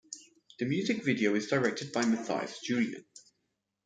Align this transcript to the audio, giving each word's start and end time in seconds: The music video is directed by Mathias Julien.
The 0.57 0.65
music 0.65 1.03
video 1.05 1.35
is 1.35 1.45
directed 1.47 1.91
by 1.91 2.03
Mathias 2.05 2.57
Julien. 2.61 3.05